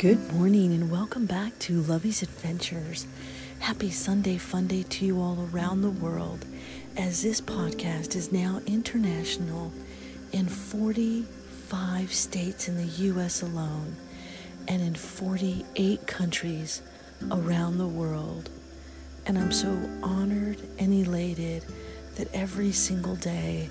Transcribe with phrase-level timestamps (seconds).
[0.00, 3.06] Good morning and welcome back to Lovey's Adventures.
[3.58, 6.46] Happy Sunday fun day to you all around the world
[6.96, 9.70] as this podcast is now international
[10.32, 13.94] in 45 states in the US alone
[14.66, 16.80] and in 48 countries
[17.30, 18.48] around the world.
[19.26, 21.66] And I'm so honored and elated
[22.14, 23.68] that every single day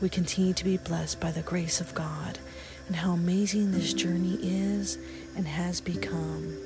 [0.00, 2.38] we continue to be blessed by the grace of God
[2.86, 4.98] and how amazing this journey is
[5.36, 6.56] and has become,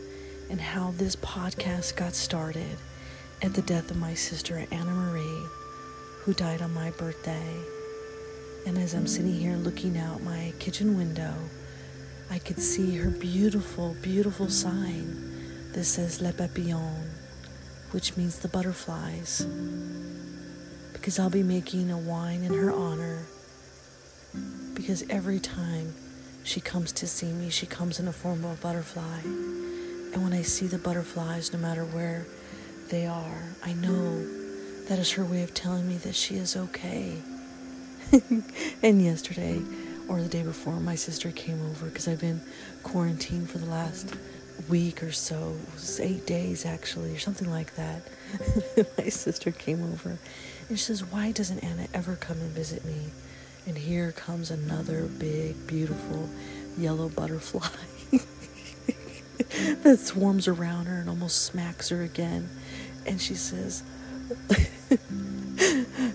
[0.51, 2.77] and how this podcast got started
[3.43, 5.47] at the death of my sister Anna Marie,
[6.23, 7.57] who died on my birthday.
[8.67, 11.35] And as I'm sitting here looking out my kitchen window,
[12.31, 17.11] I could see her beautiful, beautiful sign that says Le Papillon,
[17.93, 19.47] which means the butterflies.
[20.93, 23.27] Because I'll be making a wine in her honor.
[24.75, 25.95] Because every time
[26.49, 27.51] she comes to see me.
[27.51, 29.21] She comes in the form of a butterfly.
[29.23, 32.27] And when I see the butterflies, no matter where
[32.89, 34.25] they are, I know
[34.87, 37.19] that is her way of telling me that she is okay.
[38.83, 39.61] and yesterday,
[40.09, 42.41] or the day before, my sister came over because I've been
[42.83, 44.15] quarantined for the last
[44.71, 45.55] week or so.
[45.67, 48.01] It was eight days actually, or something like that.
[48.97, 50.19] my sister came over
[50.71, 53.11] and she says, Why doesn't Anna ever come and visit me?
[53.69, 56.27] And here comes another big, beautiful
[56.79, 57.69] yellow butterfly
[59.83, 62.49] that swarms around her and almost smacks her again.
[63.05, 63.83] And she says,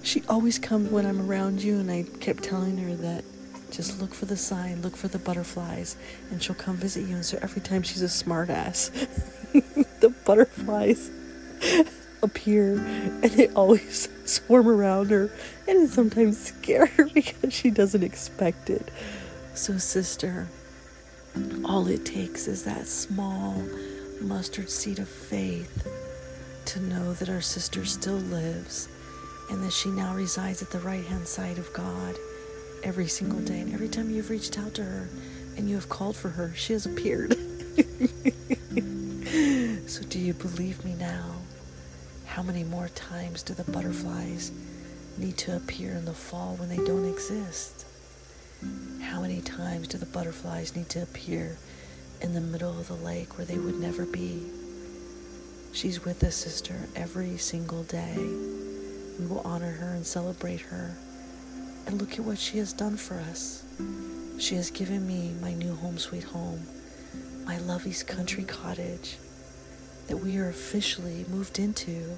[0.01, 1.77] She always comes when I'm around you.
[1.77, 3.23] And I kept telling her that
[3.69, 5.95] just look for the sign, look for the butterflies,
[6.31, 7.13] and she'll come visit you.
[7.15, 8.89] And so every time she's a smartass,
[9.99, 11.11] the butterflies
[12.23, 15.29] appear and they always swarm around her
[15.67, 18.89] and sometimes scare her because she doesn't expect it.
[19.53, 20.47] So, sister,
[21.65, 23.61] all it takes is that small
[24.21, 25.87] mustard seed of faith
[26.65, 28.87] to know that our sister still lives
[29.49, 32.15] and that she now resides at the right hand side of God
[32.83, 33.59] every single day.
[33.59, 35.07] And every time you've reached out to her
[35.57, 37.33] and you have called for her, she has appeared.
[39.87, 41.42] so, do you believe me now?
[42.33, 44.51] How many more times do the butterflies
[45.19, 47.85] need to appear in the fall when they don't exist?
[49.03, 51.59] How many times do the butterflies need to appear
[52.21, 54.41] in the middle of the lake where they would never be?
[55.73, 58.15] She's with us, sister, every single day.
[58.17, 60.97] We will honor her and celebrate her.
[61.85, 63.63] And look at what she has done for us.
[64.39, 66.65] She has given me my new home, sweet home,
[67.45, 69.17] my Lovey's country cottage
[70.07, 72.17] that we are officially moved into.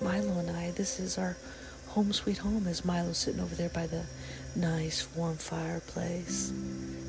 [0.00, 1.36] Milo and I, this is our
[1.88, 4.04] home sweet home as Milo's sitting over there by the
[4.54, 6.50] nice warm fireplace.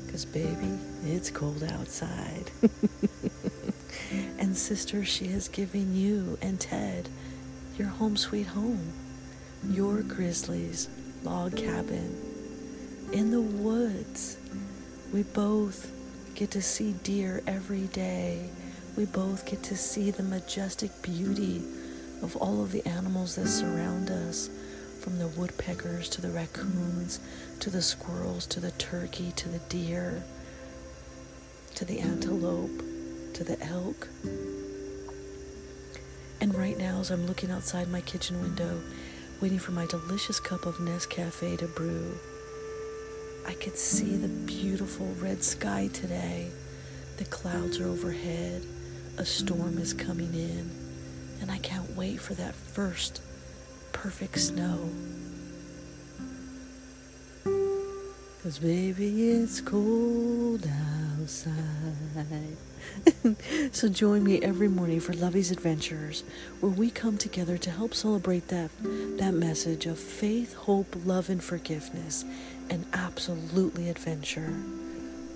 [0.06, 2.50] Because, baby, it's cold outside.
[4.38, 7.08] and, sister, she has given you and Ted
[7.78, 8.92] your home sweet home,
[9.70, 10.88] your Grizzlies
[11.22, 12.16] log cabin
[13.12, 14.36] in the woods.
[15.12, 15.92] We both
[16.34, 18.50] get to see deer every day
[18.98, 21.62] we both get to see the majestic beauty
[22.20, 24.50] of all of the animals that surround us
[24.98, 27.20] from the woodpeckers to the raccoons
[27.60, 30.20] to the squirrels to the turkey to the deer
[31.76, 32.82] to the antelope
[33.34, 34.08] to the elk.
[36.40, 38.80] And right now, as I'm looking outside my kitchen window,
[39.40, 42.18] waiting for my delicious cup of Nescafe to brew,
[43.46, 46.50] I could see the beautiful red sky today.
[47.18, 48.66] The clouds are overhead
[49.18, 50.70] a storm is coming in,
[51.40, 53.20] and I can't wait for that first
[53.92, 54.88] perfect snow.
[58.42, 60.64] Cause baby, it's cold
[61.20, 62.56] outside.
[63.72, 66.22] so join me every morning for Lovey's Adventures,
[66.60, 68.70] where we come together to help celebrate that,
[69.18, 72.24] that message of faith, hope, love, and forgiveness,
[72.70, 74.54] and absolutely adventure.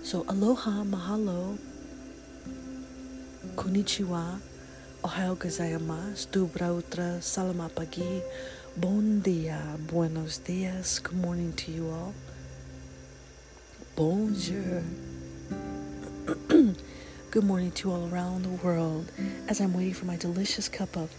[0.05, 1.59] So aloha, mahalo,
[3.55, 4.39] Konnichiwa,
[5.05, 8.23] Ohio gozaimasu, Dubra Utra, Salama Pagi,
[8.77, 12.15] Bon dia, Buenos dias, good morning to you all.
[13.95, 14.83] Bonjour.
[17.31, 19.13] good morning to all around the world.
[19.49, 21.11] As I'm waiting for my delicious cup of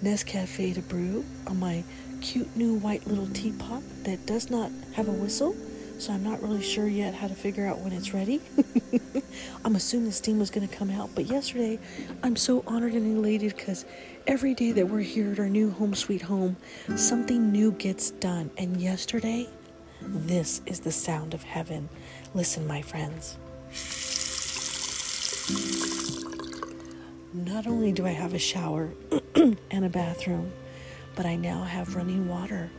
[0.00, 1.82] Nescafe to brew on my
[2.20, 5.56] cute new white little teapot that does not have a whistle
[6.00, 8.40] so I'm not really sure yet how to figure out when it's ready.
[9.64, 11.78] I'm assuming the steam was going to come out, but yesterday
[12.22, 13.84] I'm so honored and elated because
[14.26, 16.56] every day that we're here at our new home sweet home,
[16.96, 18.50] something new gets done.
[18.56, 19.48] And yesterday,
[20.00, 21.88] this is the sound of heaven.
[22.34, 23.36] Listen, my friends.
[27.32, 28.90] not only do I have a shower
[29.34, 30.52] and a bathroom,
[31.14, 32.70] but I now have running water.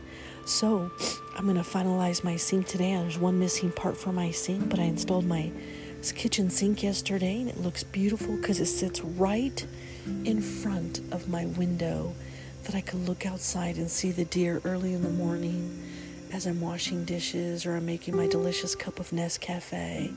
[0.44, 0.90] So
[1.34, 2.94] I'm to finalize my sink today.
[2.94, 5.50] There's one missing part for my sink, but I installed my
[6.14, 9.66] kitchen sink yesterday and it looks beautiful because it sits right
[10.24, 12.12] in front of my window
[12.64, 15.82] that I can look outside and see the deer early in the morning
[16.32, 20.12] as I'm washing dishes or I'm making my delicious cup of Nescafe.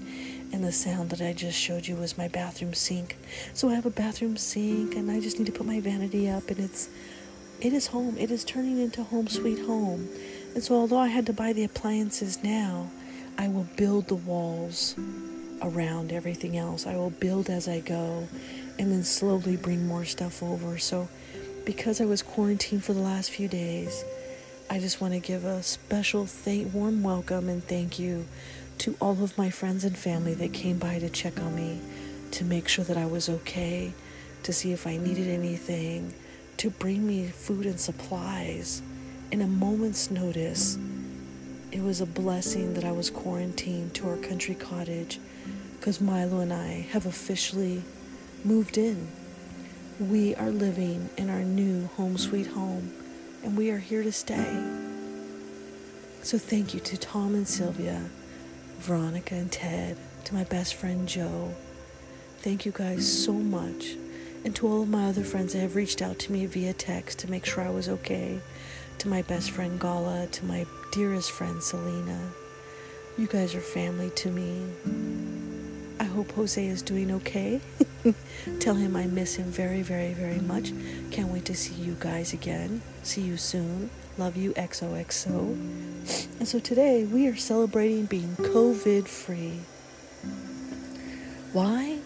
[0.52, 3.18] And the sound that I just showed you was my bathroom sink.
[3.54, 6.50] So I have a bathroom sink and I just need to put my vanity up
[6.50, 6.90] and it's
[7.62, 8.18] it is home.
[8.18, 10.10] It is turning into home sweet home.
[10.56, 12.90] And so although I had to buy the appliances now,
[13.38, 14.96] I will build the walls
[15.62, 16.88] around everything else.
[16.88, 18.30] I will build as I go
[18.80, 20.78] and then slowly bring more stuff over.
[20.78, 21.10] So
[21.66, 24.06] because I was quarantined for the last few days,
[24.70, 28.26] I just want to give a special thank, warm welcome and thank you
[28.78, 31.82] to all of my friends and family that came by to check on me,
[32.32, 33.94] to make sure that I was okay,
[34.44, 36.14] to see if I needed anything,
[36.58, 38.82] to bring me food and supplies
[39.36, 40.78] in a moment's notice.
[41.70, 45.20] It was a blessing that I was quarantined to our country cottage
[45.74, 47.84] because Milo and I have officially
[48.46, 49.10] moved in.
[50.00, 52.94] We are living in our new home sweet home
[53.44, 54.64] and we are here to stay.
[56.22, 58.10] So thank you to Tom and Sylvia,
[58.78, 61.54] Veronica and Ted, to my best friend Joe.
[62.38, 63.98] Thank you guys so much.
[64.46, 67.20] And to all of my other friends that have reached out to me via text
[67.20, 68.40] to make sure I was okay.
[69.00, 72.20] To my best friend Gala, to my dearest friend Selena.
[73.18, 74.66] You guys are family to me.
[76.00, 77.62] I hope Jose is doing okay.
[78.60, 80.72] Tell him I miss him very, very, very much.
[81.12, 82.82] Can't wait to see you guys again.
[83.04, 83.90] See you soon.
[84.18, 85.56] Love you, XOXO.
[86.40, 89.60] And so today we are celebrating being COVID free.
[91.54, 92.00] Why?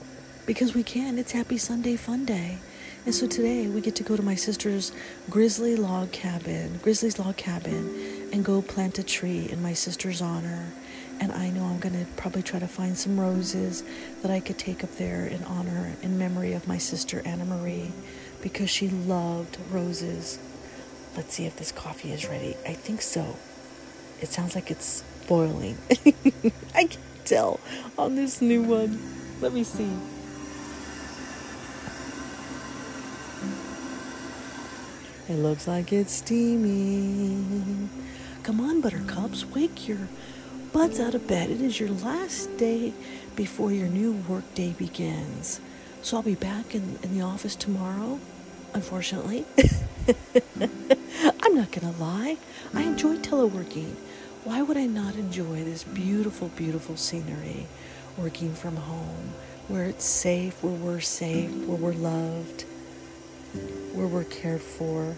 [0.45, 1.17] Because we can.
[1.17, 2.57] It's Happy Sunday Fun Day.
[3.05, 4.91] And so today we get to go to my sister's
[5.29, 10.67] grizzly log cabin, Grizzly's log cabin, and go plant a tree in my sister's honor
[11.19, 13.83] and I know I'm going to probably try to find some roses
[14.21, 17.91] that I could take up there in honor, in memory of my sister Anna Marie,
[18.41, 20.39] because she loved roses.
[21.17, 22.55] Let's see if this coffee is ready.
[22.65, 23.35] I think so.
[24.21, 25.77] It sounds like it's boiling.
[26.75, 27.59] I can't tell
[27.97, 28.99] on this new one.
[29.41, 29.91] Let me see.
[35.29, 37.87] It looks like it's steaming.
[38.41, 40.07] Come on, buttercups, wake your
[40.73, 41.51] butts out of bed.
[41.51, 42.93] It is your last day
[43.35, 45.61] before your new work day begins.
[46.01, 48.19] So I'll be back in, in the office tomorrow,
[48.73, 49.45] unfortunately.
[50.59, 52.37] I'm not going to lie.
[52.73, 53.93] I enjoy teleworking.
[54.45, 57.67] Why would I not enjoy this beautiful, beautiful scenery
[58.17, 59.33] working from home
[59.67, 62.65] where it's safe, where we're safe, where we're loved,
[63.93, 65.15] where we're cared for?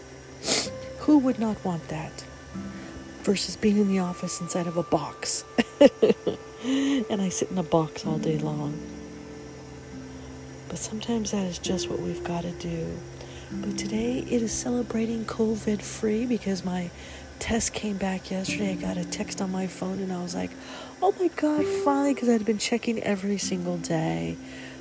[1.01, 2.23] Who would not want that?
[3.23, 5.43] versus being in the office inside of a box.
[6.63, 8.79] and I sit in a box all day long.
[10.69, 12.97] But sometimes that is just what we've got to do.
[13.51, 16.89] But today it is celebrating COVID free because my
[17.39, 18.71] test came back yesterday.
[18.71, 20.51] I got a text on my phone and I was like,
[21.01, 24.37] oh my God, finally, because I'd been checking every single day,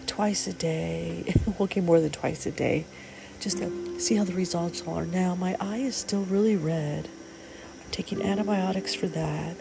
[0.07, 2.85] twice a day, okay, more than twice a day,
[3.41, 5.05] just to see how the results are.
[5.07, 7.09] Now, my eye is still really red
[7.91, 9.57] I'm taking antibiotics for that.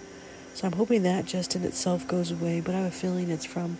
[0.54, 3.46] So I'm hoping that just in itself goes away, but I have a feeling it's
[3.46, 3.78] from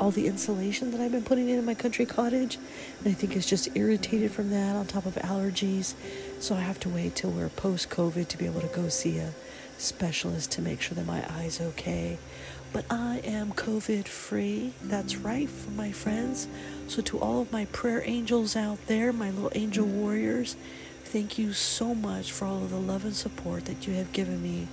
[0.00, 2.58] all the insulation that I've been putting in, my country cottage.
[2.98, 5.94] And I think it's just irritated from that on top of allergies.
[6.40, 9.18] So I have to wait till we're post COVID to be able to go see
[9.18, 9.32] a
[9.76, 12.18] specialist to make sure that my eye's okay.
[12.72, 14.72] But I am COVID free.
[14.82, 16.48] That's right, for my friends.
[16.86, 20.56] So to all of my prayer angels out there, my little angel warriors,
[21.08, 24.42] Thank you so much for all of the love and support that you have given
[24.42, 24.68] me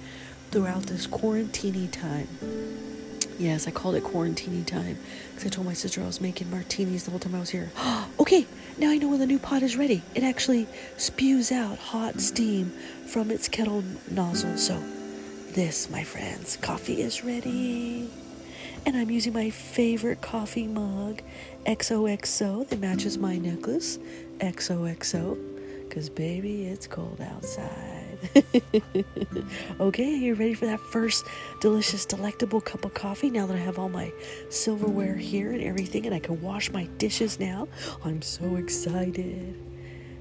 [0.51, 2.27] throughout this quarantini time.
[3.39, 4.97] Yes, I called it quarantini time
[5.29, 7.71] because I told my sister I was making martinis the whole time I was here.
[8.19, 8.45] okay,
[8.77, 10.03] now I know when the new pot is ready.
[10.13, 12.73] It actually spews out hot steam
[13.07, 14.57] from its kettle nozzle.
[14.57, 14.83] So,
[15.55, 18.09] this, my friends, coffee is ready.
[18.85, 21.21] And I'm using my favorite coffee mug,
[21.65, 23.97] XOXO, that matches my necklace,
[24.39, 25.39] XOXO.
[25.87, 28.17] Because, baby, it's cold outside.
[29.79, 31.25] okay, you ready for that first
[31.61, 34.11] delicious, delectable cup of coffee now that I have all my
[34.49, 37.69] silverware here and everything, and I can wash my dishes now?
[38.03, 39.55] I'm so excited.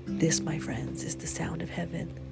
[0.07, 2.24] This, my friends, is the sound of heaven.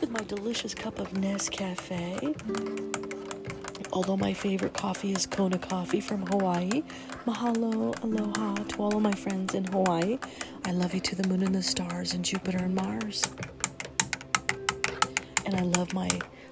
[0.00, 2.34] With my delicious cup of Nescafe.
[3.92, 6.82] Although my favorite coffee is Kona coffee from Hawaii,
[7.26, 10.18] mahalo, aloha to all of my friends in Hawaii.
[10.64, 13.24] I love you to the moon and the stars and Jupiter and Mars.
[15.44, 16.08] And I love my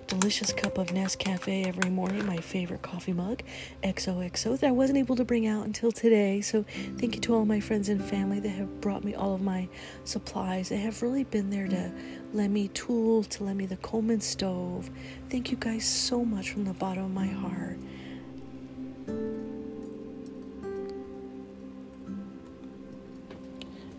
[0.09, 3.43] delicious cup of Nescafe every morning, my favorite coffee mug,
[3.85, 6.41] XOXO, that I wasn't able to bring out until today.
[6.41, 6.65] So,
[6.97, 9.69] thank you to all my friends and family that have brought me all of my
[10.05, 10.71] supplies.
[10.71, 11.93] They have really been there to
[12.33, 14.91] lend me tools, to lend me the Coleman stove.
[15.29, 17.79] Thank you guys so much from the bottom of my heart.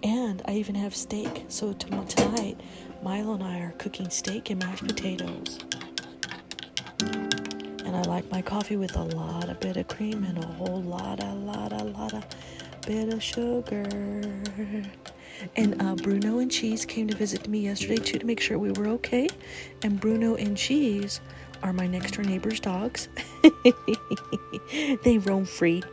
[0.01, 1.45] And I even have steak.
[1.49, 2.59] So tonight,
[3.03, 5.59] Milo and I are cooking steak and mashed potatoes.
[7.99, 11.21] I like my coffee with a lot of bit of cream and a whole lot,
[11.21, 12.23] a lot, a lot of
[12.87, 13.83] bit of sugar.
[15.57, 18.71] And uh, Bruno and Cheese came to visit me yesterday too to make sure we
[18.71, 19.27] were okay.
[19.83, 21.19] And Bruno and Cheese
[21.61, 23.09] are my next door neighbor's dogs.
[25.03, 25.83] they roam free.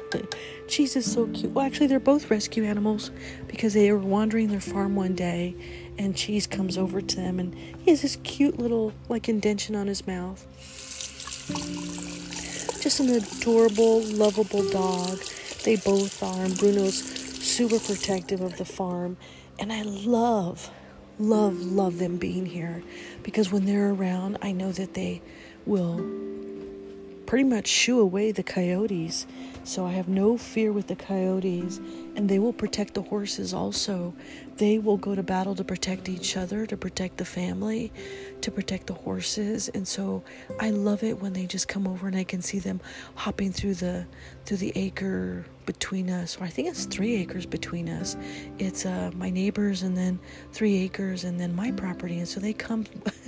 [0.68, 1.52] Cheese is so cute.
[1.52, 3.10] Well, actually, they're both rescue animals
[3.48, 5.54] because they were wandering their farm one day,
[5.96, 9.86] and Cheese comes over to them, and he has this cute little like indention on
[9.86, 10.46] his mouth.
[11.48, 15.18] Just an adorable, lovable dog.
[15.64, 19.16] They both are, and Bruno's super protective of the farm.
[19.58, 20.70] And I love,
[21.18, 22.82] love, love them being here
[23.22, 25.22] because when they're around, I know that they
[25.64, 26.04] will
[27.26, 29.26] pretty much shoo away the coyotes.
[29.64, 31.78] So I have no fear with the coyotes,
[32.14, 34.14] and they will protect the horses also.
[34.56, 37.92] They will go to battle to protect each other, to protect the family,
[38.40, 39.68] to protect the horses.
[39.68, 40.22] And so
[40.58, 42.80] I love it when they just come over and I can see them
[43.14, 44.06] hopping through the
[44.44, 48.16] through the acre between us, or I think it's three acres between us.
[48.58, 50.18] It's uh, my neighbors and then
[50.52, 52.18] three acres and then my property.
[52.18, 52.86] And so they come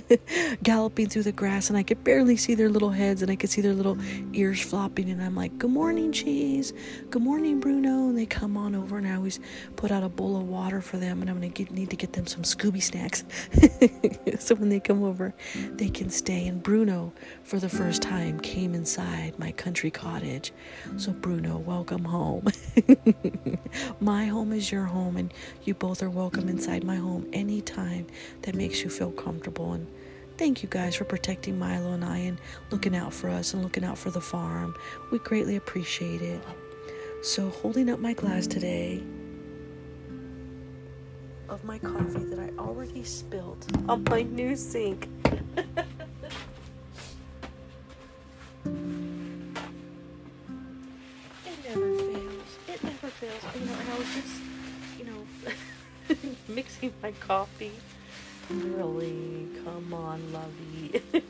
[0.63, 3.49] galloping through the grass, and I could barely see their little heads and I could
[3.49, 3.97] see their little
[4.33, 5.09] ears flopping.
[5.09, 6.73] And I'm like, Good morning, Cheese.
[7.09, 8.09] Good morning, Bruno.
[8.09, 9.39] And they come on over, and I always
[9.75, 12.13] put out a bowl of water for them, and I'm going to need to get
[12.13, 13.23] them some Scooby snacks.
[14.43, 15.33] so when they come over,
[15.73, 16.47] they can stay.
[16.47, 20.53] And Bruno, for the first time, came inside my country cottage.
[20.97, 22.47] So, Bruno, welcome home home.
[23.99, 25.33] my home is your home, and
[25.63, 28.05] you both are welcome inside my home anytime
[28.43, 29.73] that makes you feel comfortable.
[29.73, 29.87] And
[30.37, 32.39] thank you guys for protecting Milo and I and
[32.71, 34.75] looking out for us and looking out for the farm.
[35.11, 36.41] We greatly appreciate it.
[37.23, 39.03] So, holding up my glass today
[41.49, 45.09] of my coffee that I already spilled on my new sink.
[53.41, 54.41] You know, and I was just,
[54.97, 55.25] you know,
[56.53, 57.71] mixing my coffee.
[58.49, 61.01] Really, come on, lovey.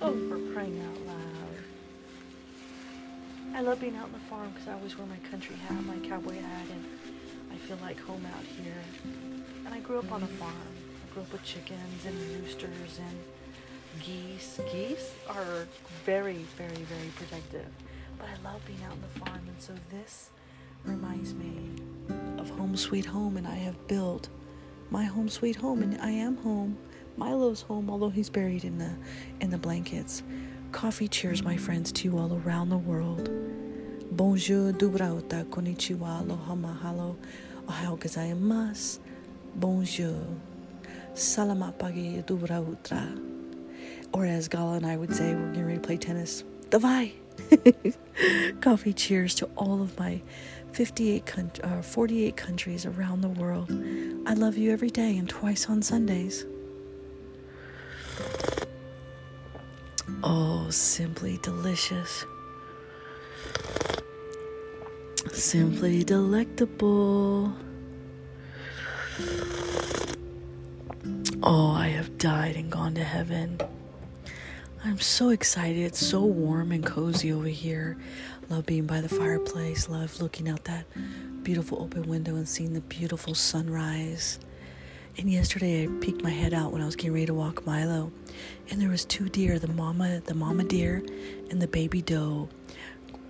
[0.00, 1.42] oh, for crying out loud.
[3.54, 5.98] I love being out in the farm because I always wear my country hat, my
[6.08, 6.84] cowboy hat, and
[7.52, 8.82] I feel like home out here.
[9.66, 10.52] And I grew up on a farm.
[10.54, 14.60] I grew up with chickens and roosters and geese.
[14.72, 15.66] Geese are
[16.06, 17.66] very, very, very protective.
[18.22, 20.30] But I love being out in the farm, and so this
[20.84, 21.70] reminds me
[22.38, 24.28] of home sweet home, and I have built
[24.90, 26.78] my home sweet home, and I am home.
[27.16, 28.94] Milo's home, although he's buried in the
[29.40, 30.22] in the blankets.
[30.70, 33.28] Coffee cheers, my friends, to you all around the world.
[34.12, 37.16] Bonjour, dubrauta, konnichiwa, aloha, mahalo,
[37.68, 39.00] ohio gozaimasu,
[39.56, 40.22] bonjour,
[41.14, 43.02] salamat pagi, dubrautra.
[44.12, 46.44] Or as Gala and I would say, we're getting ready to play tennis.
[46.70, 47.21] Davai!
[48.60, 50.22] Coffee cheers to all of my
[50.72, 53.70] 58 con- uh, 48 countries around the world.
[54.26, 56.46] I love you every day and twice on Sundays.
[60.22, 62.24] Oh, simply delicious.
[65.32, 67.52] Simply delectable.
[71.42, 73.58] Oh, I have died and gone to heaven.
[74.84, 75.78] I'm so excited.
[75.78, 77.96] It's so warm and cozy over here.
[78.48, 79.88] Love being by the fireplace.
[79.88, 80.86] Love looking out that
[81.44, 84.40] beautiful open window and seeing the beautiful sunrise.
[85.16, 88.10] And yesterday I peeked my head out when I was getting ready to walk Milo,
[88.70, 91.04] and there was two deer, the mama, the mama deer,
[91.50, 92.48] and the baby doe,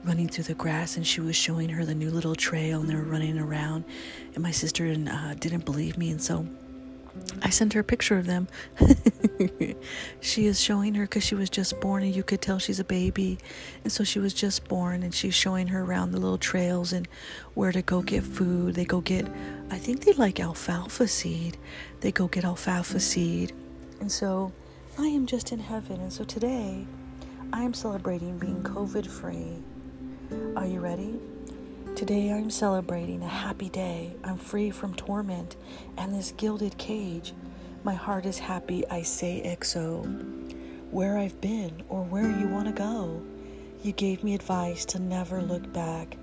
[0.05, 0.97] running through the grass.
[0.97, 3.85] And she was showing her the new little trail, and they were running around.
[4.35, 6.47] And my sister uh, didn't believe me, and so
[7.43, 8.49] I sent her a picture of them.
[10.21, 12.85] she is showing her because she was just born, and you could tell she's a
[12.85, 13.39] baby.
[13.83, 17.07] And so she was just born, and she's showing her around the little trails and
[17.55, 18.75] where to go get food.
[18.75, 19.29] They go get,
[19.71, 21.57] I think they like alfalfa seed.
[22.01, 23.53] They go get alfalfa seed
[24.01, 24.53] And so
[24.99, 26.01] I am just in heaven.
[26.01, 26.87] And so today
[27.53, 29.63] I am celebrating being COVID free.
[30.57, 31.19] Are you ready?
[31.95, 34.17] Today I'm celebrating a happy day.
[34.25, 35.57] I'm free from torment
[35.99, 37.35] and this gilded cage.
[37.85, 40.03] My heart is happy, I say XO.
[40.91, 43.23] Where I've been or where you want to go.
[43.83, 46.17] You gave me advice to never look back.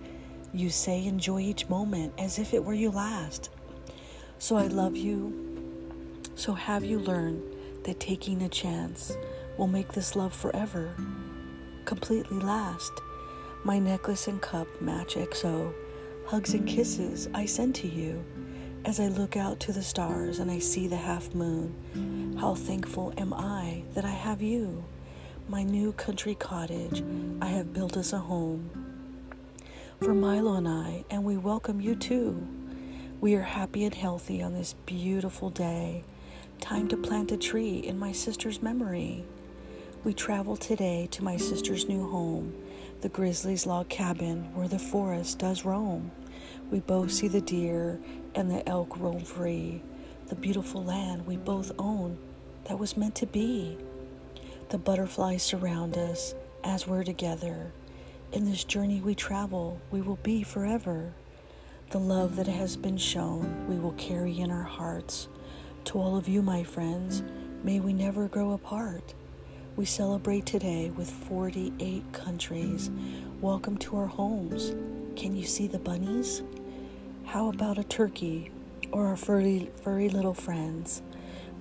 [0.53, 3.51] You say enjoy each moment as if it were your last.
[4.39, 6.19] So I love you.
[6.35, 7.43] So have you learned
[7.85, 9.15] that taking a chance
[9.57, 10.95] will make this love forever,
[11.85, 12.91] completely last?
[13.63, 15.73] My necklace and cup match XO.
[16.25, 18.23] Hugs and kisses I send to you.
[18.85, 23.13] As I look out to the stars and I see the half moon, how thankful
[23.17, 24.85] am I that I have you.
[25.49, 27.03] My new country cottage
[27.41, 28.69] I have built as a home
[30.01, 32.47] for Milo and I, and we welcome you too.
[33.19, 36.05] We are happy and healthy on this beautiful day.
[36.61, 39.25] Time to plant a tree in my sister's memory.
[40.05, 42.53] We travel today to my sister's new home
[43.01, 46.11] the grizzly's log cabin where the forest does roam.
[46.69, 47.99] We both see the deer
[48.35, 49.81] and the elk roam free,
[50.27, 52.17] the beautiful land we both own
[52.65, 53.77] that was meant to be.
[54.69, 57.71] The butterflies surround us as we're together.
[58.33, 61.13] In this journey we travel, we will be forever.
[61.89, 65.27] The love that has been shown, we will carry in our hearts.
[65.85, 67.23] To all of you, my friends,
[67.63, 69.15] may we never grow apart.
[69.79, 72.91] We celebrate today with 48 countries.
[73.39, 74.73] Welcome to our homes.
[75.15, 76.43] Can you see the bunnies?
[77.23, 78.51] How about a turkey
[78.91, 81.01] or our furry, furry little friends?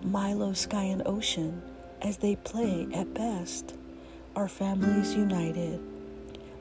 [0.02, 1.62] Milo, sky, and ocean
[2.02, 3.76] as they play at best.
[4.34, 5.80] Our families united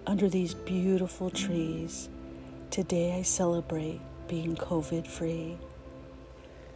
[0.05, 2.07] under these beautiful trees.
[2.69, 5.57] Today I celebrate being COVID free.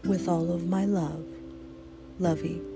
[0.05, 1.23] With all of my love,
[2.17, 2.70] Lovey.